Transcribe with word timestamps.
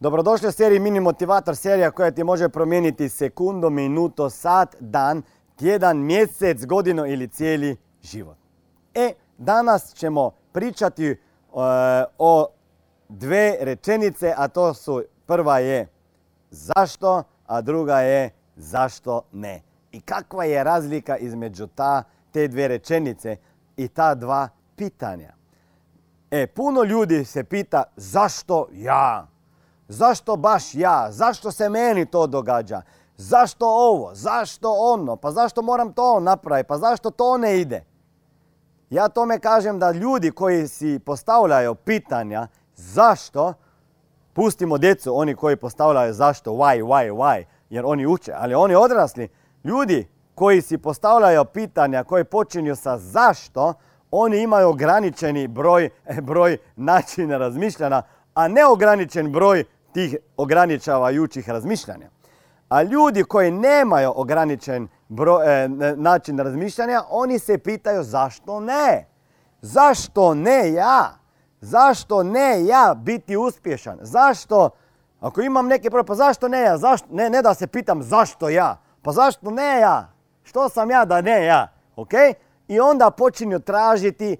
Dobrodošli 0.00 0.48
u 0.48 0.52
seriji 0.52 0.80
Mini 0.80 1.00
Motivator, 1.00 1.56
serija 1.56 1.90
koja 1.90 2.10
ti 2.10 2.24
može 2.24 2.48
promijeniti 2.48 3.08
sekundu, 3.08 3.70
minuto, 3.70 4.30
sat, 4.30 4.76
dan, 4.80 5.22
tjedan, 5.58 5.98
mjesec, 5.98 6.66
godinu 6.66 7.06
ili 7.06 7.28
cijeli 7.28 7.76
život. 8.02 8.36
E, 8.94 9.12
danas 9.38 9.94
ćemo 9.94 10.30
pričati 10.52 11.06
e, 11.06 11.16
o 12.18 12.46
dve 13.08 13.56
rečenice, 13.60 14.34
a 14.36 14.48
to 14.48 14.74
su 14.74 15.02
prva 15.26 15.58
je 15.58 15.88
zašto, 16.50 17.22
a 17.46 17.60
druga 17.60 18.00
je 18.00 18.30
zašto 18.56 19.22
ne. 19.32 19.62
I 19.92 20.00
kakva 20.00 20.44
je 20.44 20.64
razlika 20.64 21.16
između 21.16 21.66
ta, 21.66 22.02
te 22.30 22.48
dve 22.48 22.68
rečenice 22.68 23.36
i 23.76 23.88
ta 23.88 24.14
dva 24.14 24.48
pitanja. 24.76 25.32
E, 26.30 26.46
puno 26.46 26.82
ljudi 26.82 27.24
se 27.24 27.44
pita 27.44 27.82
zašto 27.96 28.68
ja? 28.72 29.35
Zašto 29.88 30.36
baš 30.36 30.74
ja? 30.74 31.06
Zašto 31.10 31.52
se 31.52 31.68
meni 31.68 32.06
to 32.06 32.26
događa? 32.26 32.82
Zašto 33.16 33.66
ovo? 33.66 34.14
Zašto 34.14 34.72
ono? 34.72 35.16
Pa 35.16 35.30
zašto 35.30 35.62
moram 35.62 35.92
to 35.92 36.20
napraviti? 36.20 36.68
Pa 36.68 36.78
zašto 36.78 37.10
to 37.10 37.38
ne 37.38 37.60
ide? 37.60 37.84
Ja 38.90 39.08
tome 39.08 39.38
kažem 39.38 39.78
da 39.78 39.90
ljudi 39.90 40.30
koji 40.30 40.68
si 40.68 40.98
postavljaju 40.98 41.74
pitanja 41.74 42.48
zašto, 42.76 43.54
pustimo 44.32 44.78
djecu, 44.78 45.18
oni 45.18 45.34
koji 45.34 45.56
postavljaju 45.56 46.14
zašto, 46.14 46.50
why, 46.50 46.82
why, 46.82 47.12
why, 47.12 47.44
jer 47.70 47.84
oni 47.86 48.06
uče, 48.06 48.32
ali 48.36 48.54
oni 48.54 48.74
odrasli, 48.74 49.28
ljudi 49.64 50.08
koji 50.34 50.62
si 50.62 50.78
postavljaju 50.78 51.44
pitanja, 51.44 52.04
koji 52.04 52.24
počinju 52.24 52.76
sa 52.76 52.98
zašto, 52.98 53.74
oni 54.10 54.42
imaju 54.42 54.68
ograničeni 54.68 55.48
broj, 55.48 55.90
broj 56.28 56.58
načina 56.76 57.38
razmišljanja, 57.38 58.02
a 58.34 58.48
neograničen 58.48 59.32
broj 59.32 59.64
tih 59.96 60.16
ograničavajućih 60.36 61.48
razmišljanja. 61.48 62.10
A 62.68 62.82
ljudi 62.82 63.24
koji 63.24 63.50
nemaju 63.50 64.12
ograničen 64.16 64.84
e, 64.84 65.68
način 65.96 66.38
razmišljanja, 66.38 67.02
oni 67.10 67.38
se 67.38 67.58
pitaju 67.58 68.02
zašto 68.02 68.60
ne? 68.60 69.08
Zašto 69.60 70.34
ne 70.34 70.72
ja? 70.72 71.18
Zašto 71.60 72.22
ne 72.22 72.64
ja 72.64 72.94
biti 72.96 73.36
uspješan? 73.36 73.98
Zašto, 74.02 74.70
ako 75.20 75.40
imam 75.40 75.66
neki 75.66 75.90
problem, 75.90 76.06
pa 76.06 76.14
zašto 76.14 76.48
ne 76.48 76.60
ja? 76.60 76.76
Zašto, 76.76 77.06
ne, 77.10 77.30
ne 77.30 77.42
da 77.42 77.54
se 77.54 77.66
pitam 77.66 78.02
zašto 78.02 78.48
ja? 78.48 78.76
Pa 79.02 79.12
zašto 79.12 79.50
ne 79.50 79.80
ja? 79.80 80.12
Što 80.42 80.68
sam 80.68 80.90
ja 80.90 81.04
da 81.04 81.20
ne 81.20 81.44
ja? 81.44 81.68
Ok? 81.96 82.12
I 82.68 82.80
onda 82.80 83.10
počinju 83.10 83.60
tražiti 83.60 84.36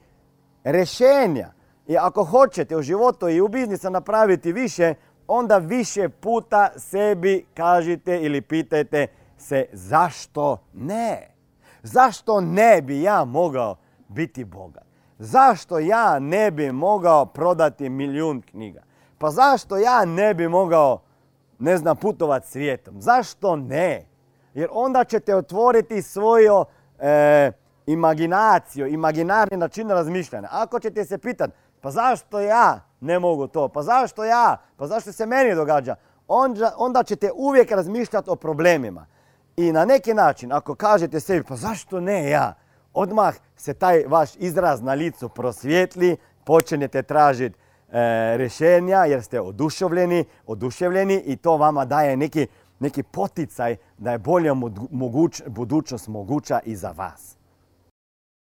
rješenja. 0.64 1.48
I 1.86 1.96
ako 1.96 2.24
hoćete 2.24 2.76
u 2.76 2.82
životu 2.82 3.28
i 3.28 3.40
u 3.40 3.48
biznisu 3.48 3.90
napraviti 3.90 4.52
više, 4.52 4.94
onda 5.28 5.58
više 5.58 6.08
puta 6.08 6.70
sebi 6.76 7.46
kažite 7.54 8.20
ili 8.22 8.40
pitajte 8.40 9.06
se 9.38 9.66
zašto 9.72 10.58
ne? 10.72 11.28
Zašto 11.82 12.40
ne 12.40 12.82
bi 12.82 13.02
ja 13.02 13.24
mogao 13.24 13.76
biti 14.08 14.44
bogat? 14.44 14.84
Zašto 15.18 15.78
ja 15.78 16.18
ne 16.18 16.50
bi 16.50 16.72
mogao 16.72 17.26
prodati 17.26 17.88
milijun 17.88 18.42
knjiga? 18.42 18.82
Pa 19.18 19.30
zašto 19.30 19.76
ja 19.76 20.04
ne 20.04 20.34
bi 20.34 20.48
mogao, 20.48 21.02
ne 21.58 21.76
znam, 21.76 21.96
putovati 21.96 22.48
svijetom? 22.48 23.00
Zašto 23.00 23.56
ne? 23.56 24.06
Jer 24.54 24.68
onda 24.72 25.04
ćete 25.04 25.36
otvoriti 25.36 26.02
svoju 26.02 26.64
e, 26.98 27.52
imaginaciju, 27.86 28.86
imaginarni 28.86 29.56
način 29.56 29.90
razmišljanja. 29.90 30.48
Ako 30.50 30.80
ćete 30.80 31.04
se 31.04 31.18
pitati, 31.18 31.52
pa 31.86 31.90
zašto 31.90 32.40
ja 32.40 32.80
ne 33.00 33.18
mogu 33.18 33.46
to? 33.46 33.68
Pa 33.68 33.82
zašto 33.82 34.24
ja? 34.24 34.56
Pa 34.76 34.86
zašto 34.86 35.12
se 35.12 35.26
meni 35.26 35.54
događa? 35.54 35.94
Onda, 36.28 36.74
onda 36.76 37.02
ćete 37.02 37.30
uvijek 37.34 37.70
razmišljati 37.70 38.30
o 38.30 38.36
problemima. 38.36 39.06
I 39.56 39.72
na 39.72 39.84
neki 39.84 40.14
način, 40.14 40.52
ako 40.52 40.74
kažete 40.74 41.20
sebi, 41.20 41.44
pa 41.48 41.56
zašto 41.56 42.00
ne 42.00 42.30
ja? 42.30 42.54
Odmah 42.94 43.34
se 43.56 43.74
taj 43.74 44.04
vaš 44.06 44.30
izraz 44.36 44.82
na 44.82 44.92
licu 44.92 45.28
prosvjetli, 45.28 46.16
počinjete 46.44 47.02
tražiti 47.02 47.58
e, 47.58 48.36
rješenja 48.36 49.04
jer 49.04 49.22
ste 49.22 49.40
oduševljeni, 49.40 50.24
oduševljeni 50.46 51.22
i 51.26 51.36
to 51.36 51.56
vama 51.56 51.84
daje 51.84 52.16
neki, 52.16 52.46
neki 52.78 53.02
poticaj 53.02 53.76
da 53.98 54.12
je 54.12 54.18
bolja 54.18 54.54
budućnost 55.46 56.08
moguća 56.08 56.60
i 56.64 56.76
za 56.76 56.90
vas. 56.90 57.36